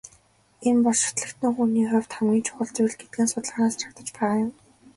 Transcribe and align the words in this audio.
Энэ 0.67 0.81
бол 0.85 0.97
шүтлэгтэн 1.03 1.51
хүний 1.55 1.85
хувьд 1.89 2.11
хамгийн 2.15 2.45
чухал 2.47 2.69
зүйл 2.75 2.95
гэдэг 2.99 3.19
нь 3.21 3.31
судалгаанаас 3.33 3.75
харагдаж 3.77 4.09
байгаа 4.17 4.41
юм. 4.45 4.51